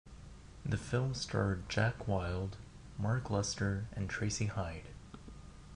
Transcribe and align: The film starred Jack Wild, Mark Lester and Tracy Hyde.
The 0.65 0.77
film 0.77 1.13
starred 1.13 1.69
Jack 1.69 2.07
Wild, 2.07 2.57
Mark 2.97 3.29
Lester 3.29 3.85
and 3.93 4.09
Tracy 4.09 4.47
Hyde. 4.47 4.87